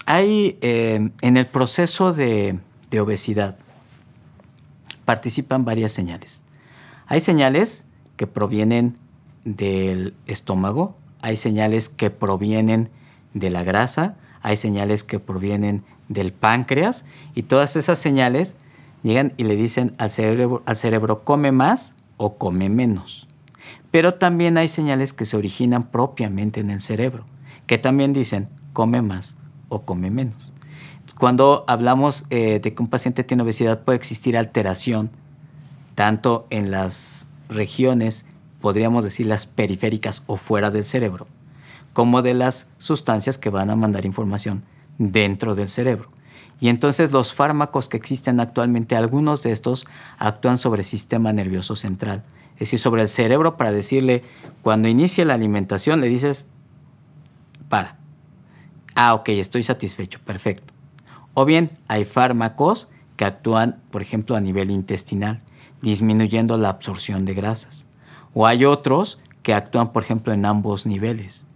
Hay 0.07 0.57
eh, 0.61 1.11
en 1.21 1.37
el 1.37 1.47
proceso 1.47 2.13
de 2.13 2.61
obesidad 3.01 3.57
participan 5.05 5.65
varias 5.65 5.91
señales. 5.91 6.45
Hay 7.09 7.19
señales 7.19 7.87
que 8.17 8.29
provienen 8.29 8.95
del 9.45 10.15
estómago, 10.29 10.97
hay 11.25 11.37
señales 11.37 11.89
que 11.89 12.11
provienen 12.11 12.91
de 13.33 13.49
la 13.49 13.65
grasa, 13.65 14.15
hay 14.43 14.59
señales 14.59 15.05
que 15.05 15.19
provienen 15.19 15.83
del 16.11 16.35
páncreas 16.35 17.07
y 17.35 17.45
todas 17.45 17.77
esas 17.77 17.99
señales 17.99 18.57
llegan 19.03 19.33
y 19.39 19.45
le 19.45 19.57
dicen 19.57 19.95
al 19.97 20.11
cerebro, 20.11 20.63
al 20.67 20.77
cerebro 20.77 21.25
come 21.25 21.51
más 21.51 21.95
o 22.19 22.37
come 22.37 22.69
menos. 22.69 23.27
Pero 23.91 24.13
también 24.15 24.59
hay 24.59 24.69
señales 24.69 25.15
que 25.15 25.25
se 25.25 25.39
originan 25.39 25.91
propiamente 25.91 26.61
en 26.61 26.69
el 26.69 26.83
cerebro, 26.83 27.25
que 27.67 27.79
también 27.79 28.13
dicen 28.13 28.51
come 28.75 29.01
más 29.01 29.39
o 29.71 29.81
come 29.87 30.11
menos. 30.11 30.53
Cuando 31.19 31.65
hablamos 31.69 32.25
eh, 32.29 32.61
de 32.63 32.75
que 32.75 32.83
un 32.83 32.89
paciente 32.89 33.25
tiene 33.25 33.45
obesidad 33.45 33.83
puede 33.83 33.97
existir 33.97 34.37
alteración 34.37 35.11
tanto 35.95 36.47
en 36.51 36.71
las 36.71 37.29
regiones, 37.49 38.27
podríamos 38.65 39.05
decir 39.05 39.27
las 39.27 39.45
periféricas 39.45 40.23
o 40.27 40.39
fuera 40.39 40.71
del 40.71 40.87
cerebro, 40.87 41.27
como 41.93 42.23
de 42.23 42.33
las 42.33 42.67
sustancias 42.79 43.37
que 43.37 43.51
van 43.51 43.69
a 43.69 43.77
mandar 43.77 44.07
información 44.07 44.65
dentro 44.97 45.55
del 45.55 45.69
cerebro. 45.69 46.09
Y 46.61 46.71
entonces 46.71 47.13
los 47.13 47.35
fármacos 47.35 47.91
que 47.91 47.99
existen 47.99 48.41
actualmente, 48.41 48.97
algunos 48.97 49.43
de 49.43 49.53
estos 49.53 49.85
actúan 50.17 50.57
sobre 50.57 50.81
el 50.81 50.87
sistema 50.87 51.31
nervioso 51.35 51.77
central, 51.77 52.25
es 52.55 52.61
decir, 52.61 52.79
sobre 52.79 53.03
el 53.03 53.11
cerebro 53.11 53.59
para 53.59 53.71
decirle, 53.71 54.25
cuando 54.63 54.89
inicie 54.89 55.27
la 55.27 55.35
alimentación, 55.35 56.01
le 56.01 56.09
dices, 56.09 56.47
para. 57.69 57.99
Ah, 58.95 59.13
ok, 59.13 59.29
estoy 59.29 59.63
satisfecho, 59.63 60.21
perfecto. 60.25 60.73
O 61.35 61.45
bien 61.45 61.71
hay 61.87 62.07
fármacos 62.07 62.89
que 63.19 63.27
actúan, 63.27 63.83
por 63.91 64.01
ejemplo, 64.01 64.37
a 64.37 64.41
nivel 64.41 64.71
intestinal, 64.71 65.41
disminuyendo 65.83 66.57
la 66.57 66.71
absorción 66.71 67.27
de 67.27 67.35
grasas. 67.35 67.87
O 68.35 68.47
hay 68.47 68.65
otros 68.65 69.19
que 69.43 69.55
actúan, 69.55 69.93
por 69.93 70.03
ejemplo, 70.03 70.33
en 70.33 70.45
ambos 70.45 70.87
niveles. 70.87 71.47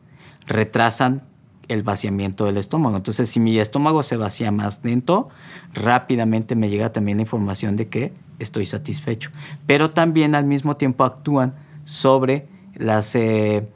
Retrasan 0.47 1.23
el 1.69 1.83
vaciamiento 1.83 2.47
del 2.47 2.57
estómago. 2.57 2.97
Entonces, 2.97 3.29
si 3.29 3.41
mi 3.41 3.59
estómago 3.59 4.03
se 4.03 4.17
vacía 4.17 4.51
más 4.51 4.83
lento, 4.85 5.29
rápidamente 5.75 6.57
me 6.57 6.71
llega 6.71 6.93
también 6.93 7.19
la 7.19 7.23
información 7.23 7.77
de 7.77 7.89
que 7.89 8.13
estoy 8.39 8.67
satisfecho. 8.67 9.31
Pero 9.67 9.91
también 9.91 10.35
al 10.35 10.45
mismo 10.45 10.77
tiempo 10.77 11.05
actúan 11.05 11.55
sobre 11.85 12.49
las 12.75 13.15
eh, 13.15 13.69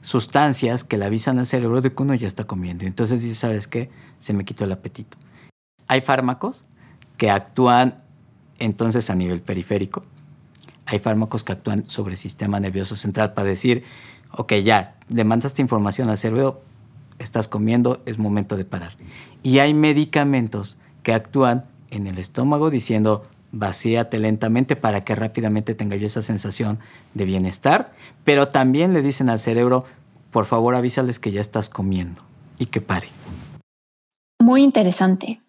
sustancias 0.00 0.84
que 0.84 0.98
le 0.98 1.06
avisan 1.06 1.38
al 1.38 1.46
cerebro 1.46 1.80
de 1.80 1.92
que 1.92 2.02
uno 2.02 2.14
ya 2.14 2.28
está 2.28 2.44
comiendo. 2.44 2.84
Entonces 2.84 3.22
dice, 3.22 3.34
¿sabes 3.34 3.66
qué? 3.66 3.90
Se 4.18 4.32
me 4.32 4.44
quitó 4.44 4.64
el 4.64 4.72
apetito. 4.72 5.16
Hay 5.88 6.00
fármacos 6.00 6.64
que 7.16 7.30
actúan 7.30 8.02
entonces 8.58 9.10
a 9.10 9.14
nivel 9.14 9.40
periférico. 9.40 10.02
Hay 10.94 11.00
fármacos 11.00 11.42
que 11.42 11.50
actúan 11.50 11.88
sobre 11.88 12.12
el 12.12 12.18
sistema 12.18 12.60
nervioso 12.60 12.94
central 12.94 13.34
para 13.34 13.48
decir, 13.48 13.82
ok, 14.30 14.52
ya, 14.62 14.94
le 15.08 15.22
esta 15.22 15.60
información 15.60 16.08
al 16.08 16.18
cerebro, 16.18 16.62
estás 17.18 17.48
comiendo, 17.48 18.00
es 18.06 18.18
momento 18.18 18.56
de 18.56 18.64
parar. 18.64 18.92
Y 19.42 19.58
hay 19.58 19.74
medicamentos 19.74 20.78
que 21.02 21.12
actúan 21.12 21.64
en 21.90 22.06
el 22.06 22.18
estómago 22.18 22.70
diciendo, 22.70 23.24
vacíate 23.50 24.20
lentamente 24.20 24.76
para 24.76 25.02
que 25.02 25.16
rápidamente 25.16 25.74
tenga 25.74 25.96
yo 25.96 26.06
esa 26.06 26.22
sensación 26.22 26.78
de 27.12 27.24
bienestar, 27.24 27.92
pero 28.22 28.46
también 28.46 28.92
le 28.92 29.02
dicen 29.02 29.30
al 29.30 29.40
cerebro, 29.40 29.84
por 30.30 30.44
favor 30.44 30.76
avísales 30.76 31.18
que 31.18 31.32
ya 31.32 31.40
estás 31.40 31.68
comiendo 31.68 32.22
y 32.56 32.66
que 32.66 32.80
pare. 32.80 33.08
Muy 34.40 34.62
interesante. 34.62 35.42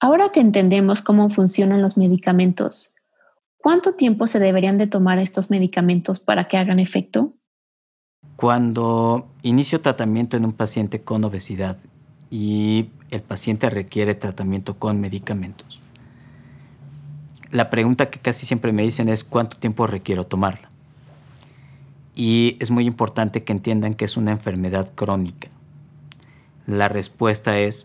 Ahora 0.00 0.28
que 0.28 0.40
entendemos 0.40 1.00
cómo 1.00 1.30
funcionan 1.30 1.80
los 1.80 1.96
medicamentos, 1.96 2.95
¿cuánto 3.66 3.94
tiempo 3.94 4.28
se 4.28 4.38
deberían 4.38 4.78
de 4.78 4.86
tomar 4.86 5.18
estos 5.18 5.50
medicamentos 5.50 6.20
para 6.20 6.46
que 6.46 6.56
hagan 6.56 6.78
efecto? 6.78 7.32
Cuando 8.36 9.26
inicio 9.42 9.80
tratamiento 9.80 10.36
en 10.36 10.44
un 10.44 10.52
paciente 10.52 11.02
con 11.02 11.24
obesidad 11.24 11.76
y 12.30 12.90
el 13.10 13.22
paciente 13.22 13.68
requiere 13.68 14.14
tratamiento 14.14 14.78
con 14.78 15.00
medicamentos, 15.00 15.80
la 17.50 17.68
pregunta 17.68 18.08
que 18.08 18.20
casi 18.20 18.46
siempre 18.46 18.72
me 18.72 18.84
dicen 18.84 19.08
es 19.08 19.24
cuánto 19.24 19.56
tiempo 19.56 19.88
requiero 19.88 20.22
tomarla. 20.22 20.70
Y 22.14 22.58
es 22.60 22.70
muy 22.70 22.86
importante 22.86 23.42
que 23.42 23.52
entiendan 23.52 23.94
que 23.94 24.04
es 24.04 24.16
una 24.16 24.30
enfermedad 24.30 24.92
crónica. 24.94 25.48
La 26.68 26.88
respuesta 26.88 27.58
es 27.58 27.84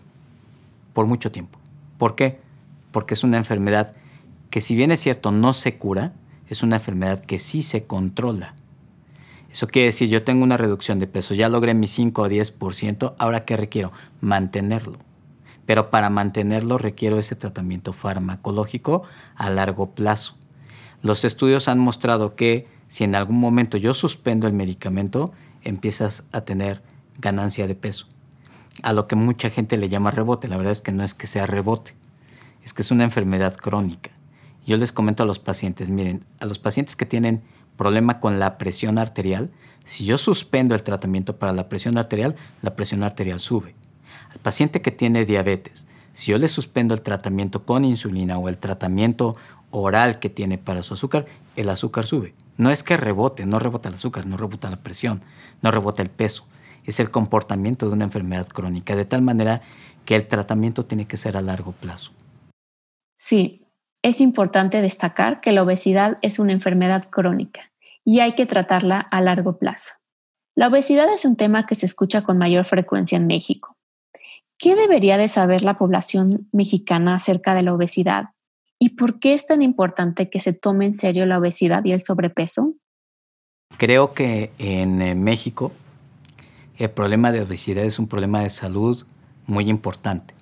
por 0.93 1.07
mucho 1.07 1.31
tiempo. 1.31 1.57
¿Por 1.97 2.13
qué? 2.13 2.39
Porque 2.91 3.15
es 3.15 3.23
una 3.23 3.37
enfermedad 3.37 3.95
que 4.51 4.61
si 4.61 4.75
bien 4.75 4.91
es 4.91 4.99
cierto 4.99 5.31
no 5.31 5.53
se 5.53 5.77
cura, 5.77 6.13
es 6.47 6.61
una 6.61 6.75
enfermedad 6.75 7.21
que 7.21 7.39
sí 7.39 7.63
se 7.63 7.85
controla. 7.85 8.53
Eso 9.51 9.67
quiere 9.67 9.87
decir, 9.87 10.07
yo 10.09 10.23
tengo 10.23 10.43
una 10.43 10.57
reducción 10.57 10.99
de 10.99 11.07
peso, 11.07 11.33
ya 11.33 11.49
logré 11.49 11.73
mi 11.73 11.87
5 11.87 12.21
o 12.21 12.27
10%, 12.27 13.15
ahora 13.17 13.43
¿qué 13.45 13.57
requiero? 13.57 13.91
Mantenerlo. 14.21 14.99
Pero 15.65 15.89
para 15.89 16.09
mantenerlo 16.09 16.77
requiero 16.77 17.17
ese 17.17 17.35
tratamiento 17.35 17.93
farmacológico 17.93 19.03
a 19.35 19.49
largo 19.49 19.95
plazo. 19.95 20.35
Los 21.01 21.25
estudios 21.25 21.67
han 21.67 21.79
mostrado 21.79 22.35
que 22.35 22.67
si 22.87 23.03
en 23.03 23.15
algún 23.15 23.39
momento 23.39 23.77
yo 23.77 23.93
suspendo 23.93 24.45
el 24.45 24.53
medicamento, 24.53 25.31
empiezas 25.63 26.25
a 26.31 26.41
tener 26.41 26.83
ganancia 27.19 27.65
de 27.65 27.75
peso 27.75 28.07
a 28.83 28.93
lo 28.93 29.07
que 29.07 29.15
mucha 29.15 29.49
gente 29.49 29.77
le 29.77 29.89
llama 29.89 30.11
rebote. 30.11 30.47
La 30.47 30.57
verdad 30.57 30.71
es 30.71 30.81
que 30.81 30.91
no 30.91 31.03
es 31.03 31.13
que 31.13 31.27
sea 31.27 31.45
rebote, 31.45 31.95
es 32.63 32.73
que 32.73 32.81
es 32.81 32.91
una 32.91 33.03
enfermedad 33.03 33.55
crónica. 33.55 34.11
Yo 34.65 34.77
les 34.77 34.91
comento 34.91 35.23
a 35.23 35.25
los 35.25 35.39
pacientes, 35.39 35.89
miren, 35.89 36.25
a 36.39 36.45
los 36.45 36.59
pacientes 36.59 36.95
que 36.95 37.05
tienen 37.05 37.41
problema 37.77 38.19
con 38.19 38.39
la 38.39 38.57
presión 38.57 38.97
arterial, 38.97 39.51
si 39.85 40.05
yo 40.05 40.17
suspendo 40.17 40.75
el 40.75 40.83
tratamiento 40.83 41.37
para 41.37 41.53
la 41.53 41.67
presión 41.67 41.97
arterial, 41.97 42.35
la 42.61 42.75
presión 42.75 43.03
arterial 43.03 43.39
sube. 43.39 43.75
Al 44.29 44.39
paciente 44.39 44.81
que 44.81 44.91
tiene 44.91 45.25
diabetes, 45.25 45.87
si 46.13 46.31
yo 46.31 46.37
le 46.37 46.47
suspendo 46.47 46.93
el 46.93 47.01
tratamiento 47.01 47.65
con 47.65 47.85
insulina 47.85 48.37
o 48.37 48.49
el 48.49 48.57
tratamiento 48.57 49.35
oral 49.71 50.19
que 50.19 50.29
tiene 50.29 50.57
para 50.57 50.83
su 50.83 50.93
azúcar, 50.93 51.25
el 51.55 51.69
azúcar 51.69 52.05
sube. 52.05 52.35
No 52.57 52.69
es 52.69 52.83
que 52.83 52.97
rebote, 52.97 53.45
no 53.45 53.59
rebota 53.59 53.89
el 53.89 53.95
azúcar, 53.95 54.25
no 54.25 54.37
rebota 54.37 54.69
la 54.69 54.83
presión, 54.83 55.23
no 55.61 55.71
rebota 55.71 56.03
el 56.03 56.09
peso 56.09 56.45
es 56.85 56.99
el 56.99 57.11
comportamiento 57.11 57.87
de 57.87 57.93
una 57.93 58.05
enfermedad 58.05 58.47
crónica, 58.47 58.95
de 58.95 59.05
tal 59.05 59.21
manera 59.21 59.61
que 60.05 60.15
el 60.15 60.27
tratamiento 60.27 60.85
tiene 60.85 61.05
que 61.05 61.17
ser 61.17 61.37
a 61.37 61.41
largo 61.41 61.73
plazo. 61.73 62.11
Sí, 63.17 63.60
es 64.03 64.21
importante 64.21 64.81
destacar 64.81 65.41
que 65.41 65.51
la 65.51 65.63
obesidad 65.63 66.17
es 66.21 66.39
una 66.39 66.53
enfermedad 66.53 67.09
crónica 67.09 67.71
y 68.03 68.19
hay 68.19 68.33
que 68.33 68.45
tratarla 68.45 68.99
a 68.99 69.21
largo 69.21 69.57
plazo. 69.57 69.93
La 70.55 70.67
obesidad 70.67 71.11
es 71.13 71.23
un 71.25 71.35
tema 71.35 71.65
que 71.65 71.75
se 71.75 71.85
escucha 71.85 72.23
con 72.23 72.37
mayor 72.37 72.65
frecuencia 72.65 73.17
en 73.17 73.27
México. 73.27 73.77
¿Qué 74.57 74.75
debería 74.75 75.17
de 75.17 75.27
saber 75.27 75.63
la 75.63 75.77
población 75.77 76.47
mexicana 76.51 77.15
acerca 77.15 77.55
de 77.55 77.63
la 77.63 77.73
obesidad? 77.73 78.29
¿Y 78.79 78.89
por 78.89 79.19
qué 79.19 79.33
es 79.33 79.45
tan 79.45 79.61
importante 79.61 80.29
que 80.29 80.39
se 80.39 80.53
tome 80.53 80.85
en 80.85 80.93
serio 80.93 81.25
la 81.25 81.37
obesidad 81.37 81.85
y 81.85 81.91
el 81.91 82.01
sobrepeso? 82.01 82.73
Creo 83.77 84.13
que 84.13 84.51
en 84.57 85.01
eh, 85.01 85.15
México 85.15 85.71
el 86.77 86.89
problema 86.89 87.31
de 87.31 87.41
obesidad 87.41 87.85
es 87.85 87.99
un 87.99 88.07
problema 88.07 88.41
de 88.41 88.49
salud 88.49 89.05
muy 89.45 89.69
importante. 89.69 90.33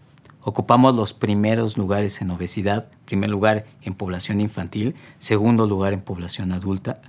Ocupamos 0.50 0.96
los 0.96 1.14
primeros 1.14 1.78
lugares 1.78 2.22
en 2.22 2.32
obesidad, 2.32 2.90
primer 3.06 3.30
lugar 3.30 3.66
en 3.82 3.94
población 3.94 4.42
infantil, 4.42 4.96
segundo 5.20 5.68
lugar 5.68 5.94
en 5.94 6.02
población 6.02 6.52
adulta. 6.52 7.02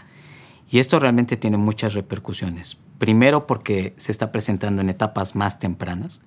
Y 0.70 0.78
esto 0.78 1.00
realmente 1.00 1.36
tiene 1.36 1.56
muchas 1.56 1.94
repercusiones. 1.94 2.76
Primero 2.98 3.46
porque 3.46 3.94
se 3.96 4.12
está 4.12 4.30
presentando 4.30 4.82
en 4.82 4.90
etapas 4.90 5.34
más 5.34 5.58
tempranas 5.58 6.20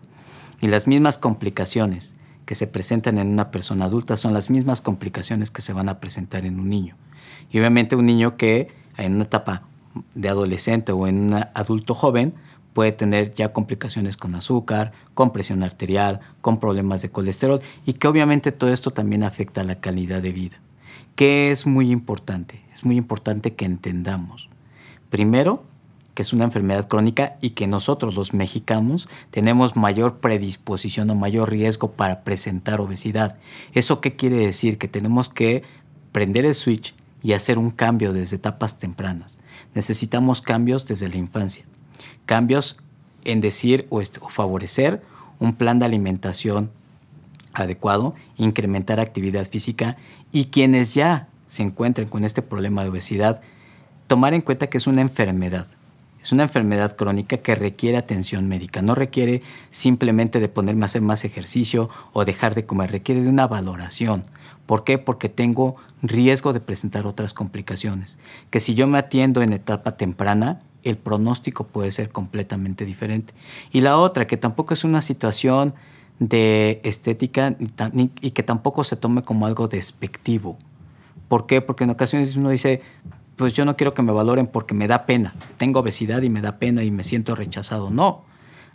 y 0.60 0.67
las 0.67 0.88
mismas 0.88 1.17
complicaciones 1.17 2.15
que 2.46 2.55
se 2.55 2.67
presentan 2.67 3.17
en 3.17 3.27
una 3.27 3.51
persona 3.51 3.86
adulta 3.86 4.17
son 4.17 4.34
las 4.34 4.50
mismas 4.50 4.82
complicaciones 4.82 5.50
que 5.51 5.62
se 5.62 5.72
van 5.72 5.88
a 5.89 6.00
presentar 6.00 6.46
en 6.46 6.60
un 6.60 6.70
niño. 6.70 6.96
Y 7.51 7.60
obviamente 7.60 7.96
un 7.96 8.05
niño 8.05 8.38
que 8.38 8.70
en 8.98 9.15
una 9.15 9.25
etapa 9.25 9.63
de 10.15 10.29
adolescente 10.29 10.91
o 10.91 11.08
en 11.08 11.20
un 11.20 11.34
adulto 11.53 11.93
joven 11.93 12.34
puede 12.74 12.92
tener 12.92 13.34
ya 13.34 13.53
complicaciones 13.53 14.18
con 14.18 14.36
azúcar, 14.36 14.92
con 15.13 15.32
presión 15.32 15.63
arterial, 15.63 16.20
con 16.42 16.60
problemas 16.60 17.01
de 17.01 17.10
colesterol 17.10 17.62
y 17.86 17.94
que 17.94 18.08
obviamente 18.08 18.51
todo 18.51 18.74
esto 18.74 18.92
también 18.92 19.24
afecta 19.24 19.63
la 19.63 19.80
calidad 19.80 20.22
de 20.22 20.32
vida. 20.32 20.60
¿Qué 21.15 21.51
es 21.51 21.65
muy 21.65 21.92
importante? 21.92 22.62
Es 22.74 22.84
muy 22.84 22.98
importante 22.98 23.53
que 23.53 23.65
entendamos. 23.65 24.50
Primero, 25.10 25.63
que 26.13 26.22
es 26.22 26.34
una 26.34 26.44
enfermedad 26.44 26.88
crónica 26.88 27.38
y 27.42 27.51
que 27.51 27.68
nosotros 27.68 28.15
los 28.15 28.34
mexicanos 28.34 29.10
tenemos 29.32 29.75
mayor 29.75 30.20
predisposición 30.20 31.10
o 31.10 31.15
mayor 31.15 31.50
riesgo 31.50 31.92
para 31.92 32.24
presentar 32.24 32.82
obesidad. 32.82 33.38
¿Eso 33.74 34.01
qué 34.01 34.15
quiere 34.15 34.38
decir? 34.38 34.77
Que 34.77 34.88
tenemos 34.88 35.30
que 35.30 35.63
prender 36.12 36.46
el 36.46 36.53
switch 36.53 36.96
y 37.22 37.34
hacer 37.34 37.58
un 37.58 37.72
cambio 37.72 38.13
desde 38.13 38.36
etapas 38.36 38.77
tempranas. 38.77 39.39
Necesitamos 39.74 40.42
cambios 40.42 40.86
desde 40.86 41.10
la 41.10 41.18
infancia. 41.18 41.65
Cambios 42.26 42.78
en 43.26 43.42
decir 43.42 43.88
o, 43.90 44.02
favorecer 44.30 45.02
un 45.40 45.56
plan 45.56 45.80
de 45.80 45.86
alimentación 45.86 46.72
adecuado, 47.54 48.16
incrementar 48.38 49.00
actividad 49.00 49.48
física 49.50 49.98
y 50.32 50.46
quienes 50.46 50.94
ya 50.94 51.28
se 51.48 51.64
encuentren 51.64 52.08
con 52.08 52.24
este 52.24 52.42
problema 52.42 52.84
de 52.84 52.90
obesidad, 52.90 53.42
tomar 54.08 54.34
en 54.34 54.42
cuenta 54.42 54.68
que 54.68 54.78
es 54.78 54.88
una 54.88 55.02
enfermedad. 55.02 55.68
Es 56.22 56.32
una 56.32 56.44
enfermedad 56.44 56.96
crónica 56.96 57.38
que 57.38 57.54
requiere 57.54 57.98
atención 57.98 58.48
médica. 58.48 58.82
No 58.82 58.96
requiere 58.96 59.42
simplemente 59.72 60.40
de 60.40 60.48
ponerme 60.48 60.84
a 60.84 60.86
hacer 60.86 61.02
más 61.02 61.26
ejercicio 61.26 61.90
o 62.14 62.24
dejar 62.24 62.56
de 62.56 62.66
comer. 62.66 62.92
Requiere 62.92 63.22
de 63.22 63.30
una 63.30 63.46
valoración. 63.46 64.24
¿Por 64.66 64.86
qué? 64.86 64.98
Porque 64.98 65.28
tengo 65.28 65.76
riesgo 66.02 66.54
de 66.54 66.62
presentar 66.62 67.06
otras 67.06 67.34
complicaciones. 67.34 68.18
Que 68.50 68.62
si 68.62 68.74
yo 68.74 68.88
me 68.88 69.00
atiendo 69.00 69.42
en 69.42 69.52
etapa 69.52 69.98
temprana, 69.98 70.62
el 70.84 70.98
pronóstico 70.98 71.66
puede 71.66 71.92
ser 71.92 72.10
completamente 72.10 72.86
diferente. 72.86 73.34
Y 73.72 73.82
la 73.82 73.98
otra, 73.98 74.28
que 74.28 74.38
tampoco 74.38 74.74
es 74.74 74.84
una 74.84 75.02
situación 75.02 75.74
de 76.20 76.82
estética 76.84 77.56
y 78.22 78.32
que 78.32 78.44
tampoco 78.44 78.84
se 78.84 78.96
tome 78.96 79.24
como 79.24 79.46
algo 79.46 79.68
despectivo. 79.68 80.58
¿Por 81.28 81.48
qué? 81.48 81.62
Porque 81.62 81.86
en 81.86 81.90
ocasiones 81.90 82.36
uno 82.36 82.50
dice, 82.50 82.82
pues 83.36 83.54
yo 83.54 83.66
no 83.66 83.75
quiero 83.75 83.94
que 83.94 84.02
me 84.02 84.12
valoren 84.12 84.48
porque 84.48 84.74
me 84.74 84.88
da 84.88 85.06
pena. 85.06 85.36
Tengo 85.58 85.80
obesidad 85.80 86.22
y 86.22 86.30
me 86.30 86.42
da 86.42 86.58
pena 86.58 86.84
y 86.84 86.92
me 86.92 87.04
siento 87.04 87.36
rechazado. 87.36 87.90
No, 87.90 88.24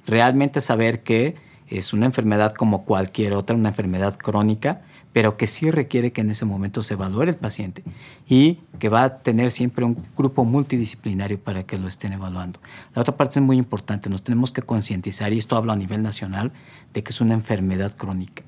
realmente 0.07 0.61
saber 0.61 1.03
que 1.03 1.37
es 1.69 1.93
una 1.93 2.07
enfermedad 2.07 2.55
como 2.55 2.85
cualquier 2.85 3.35
otra, 3.35 3.55
una 3.55 3.69
enfermedad 3.69 4.17
crónica, 4.17 4.83
pero 5.13 5.37
que 5.37 5.47
sí 5.47 5.71
requiere 5.71 6.13
que 6.13 6.21
en 6.21 6.31
ese 6.31 6.45
momento 6.45 6.83
se 6.83 6.95
evalúe 6.95 7.23
el 7.23 7.37
paciente 7.37 7.83
y 8.29 8.61
que 8.79 8.89
va 8.89 9.05
a 9.05 9.19
tener 9.19 9.51
siempre 9.51 9.85
un 9.85 10.03
grupo 10.17 10.45
multidisciplinario 10.45 11.39
para 11.39 11.65
que 11.65 11.79
lo 11.79 11.89
estén 11.89 12.13
evaluando. 12.13 12.61
La 12.95 13.03
otra 13.03 13.17
parte 13.17 13.39
es 13.39 13.45
muy 13.45 13.57
importante, 13.57 14.11
nos 14.11 14.23
tenemos 14.23 14.53
que 14.53 14.63
concientizar, 14.63 15.33
y 15.33 15.39
esto 15.39 15.57
hablo 15.57 15.73
a 15.73 15.77
nivel 15.77 16.03
nacional, 16.03 16.53
de 16.93 17.03
que 17.03 17.11
es 17.11 17.21
una 17.21 17.35
enfermedad 17.35 17.97
crónica 17.97 18.43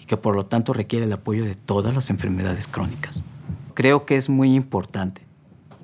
y 0.00 0.04
que 0.04 0.16
por 0.16 0.34
lo 0.34 0.46
tanto 0.46 0.72
requiere 0.72 1.06
el 1.06 1.12
apoyo 1.12 1.44
de 1.44 1.54
todas 1.54 1.94
las 1.94 2.10
enfermedades 2.10 2.68
crónicas. 2.68 3.20
Creo 3.74 4.06
que 4.06 4.16
es 4.16 4.28
muy 4.28 4.54
importante, 4.54 5.22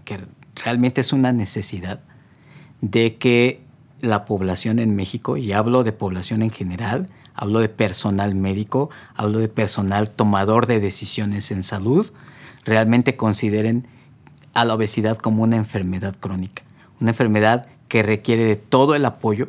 que 0.04 0.20
realmente 0.56 1.00
es 1.00 1.12
una 1.12 1.32
necesidad 1.32 2.00
de 2.80 3.16
que 3.16 3.63
la 4.04 4.24
población 4.24 4.78
en 4.78 4.94
México, 4.94 5.36
y 5.36 5.52
hablo 5.52 5.84
de 5.84 5.92
población 5.92 6.42
en 6.42 6.50
general, 6.50 7.06
hablo 7.34 7.60
de 7.60 7.68
personal 7.68 8.34
médico, 8.34 8.90
hablo 9.14 9.38
de 9.38 9.48
personal 9.48 10.10
tomador 10.10 10.66
de 10.66 10.80
decisiones 10.80 11.50
en 11.50 11.62
salud, 11.62 12.12
realmente 12.64 13.16
consideren 13.16 13.86
a 14.54 14.64
la 14.64 14.74
obesidad 14.74 15.18
como 15.18 15.42
una 15.42 15.56
enfermedad 15.56 16.14
crónica, 16.18 16.62
una 17.00 17.10
enfermedad 17.10 17.66
que 17.88 18.02
requiere 18.02 18.44
de 18.44 18.56
todo 18.56 18.94
el 18.94 19.04
apoyo 19.04 19.48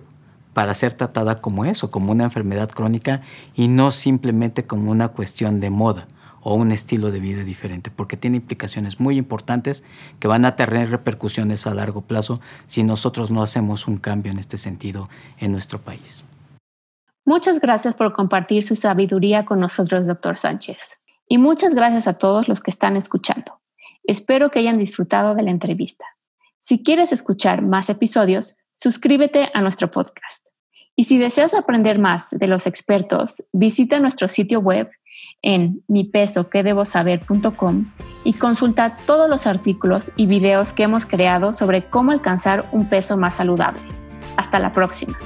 para 0.54 0.74
ser 0.74 0.94
tratada 0.94 1.36
como 1.36 1.66
eso, 1.66 1.92
como 1.92 2.12
una 2.12 2.24
enfermedad 2.24 2.70
crónica 2.70 3.22
y 3.56 3.68
no 3.68 3.92
simplemente 3.92 4.64
como 4.64 4.90
una 4.90 5.10
cuestión 5.10 5.60
de 5.60 5.70
moda 5.70 6.08
o 6.48 6.54
un 6.54 6.72
estilo 6.72 7.10
de 7.10 7.20
vida 7.20 7.44
diferente, 7.44 7.90
porque 7.90 8.18
tiene 8.18 8.38
implicaciones 8.38 9.00
muy 9.00 9.18
importantes 9.18 9.84
que 10.20 10.28
van 10.28 10.46
a 10.46 10.56
tener 10.56 10.92
repercusiones 10.92 11.66
a 11.66 11.74
largo 11.74 12.02
plazo 12.02 12.40
si 12.68 12.84
nosotros 12.84 13.32
no 13.32 13.42
hacemos 13.42 13.88
un 13.88 13.98
cambio 13.98 14.32
en 14.32 14.38
este 14.38 14.60
sentido 14.60 15.10
en 15.40 15.52
nuestro 15.52 15.82
país. 15.82 16.24
Muchas 17.26 17.60
gracias 17.60 17.96
por 17.96 18.14
compartir 18.14 18.62
su 18.62 18.76
sabiduría 18.76 19.44
con 19.44 19.60
nosotros, 19.60 20.06
doctor 20.06 20.38
Sánchez. 20.38 20.78
Y 21.28 21.40
muchas 21.40 21.74
gracias 21.74 22.08
a 22.08 22.20
todos 22.20 22.48
los 22.48 22.62
que 22.62 22.70
están 22.70 22.96
escuchando. 22.96 23.60
Espero 24.04 24.52
que 24.52 24.60
hayan 24.60 24.78
disfrutado 24.78 25.34
de 25.34 25.42
la 25.42 25.50
entrevista. 25.50 26.06
Si 26.62 26.84
quieres 26.84 27.12
escuchar 27.12 27.64
más 27.64 27.90
episodios, 27.90 28.56
suscríbete 28.76 29.50
a 29.56 29.62
nuestro 29.64 29.90
podcast. 29.90 30.50
Y 30.96 31.06
si 31.06 31.18
deseas 31.18 31.56
aprender 31.56 31.98
más 31.98 32.30
de 32.30 32.48
los 32.48 32.68
expertos, 32.68 33.44
visita 33.52 34.00
nuestro 34.00 34.28
sitio 34.28 34.60
web 34.60 34.92
en 35.42 35.84
mipesoquedebosaber.com 35.88 37.86
y 38.24 38.34
consulta 38.34 38.98
todos 39.06 39.30
los 39.30 39.48
artículos 39.48 40.12
y 40.16 40.26
videos 40.26 40.74
que 40.74 40.84
hemos 40.84 41.06
creado 41.06 41.54
sobre 41.54 41.86
cómo 41.86 42.12
alcanzar 42.12 42.66
un 42.72 42.90
peso 42.90 43.18
más 43.18 43.36
saludable. 43.36 43.82
Hasta 44.38 44.60
la 44.60 44.74
próxima. 44.74 45.18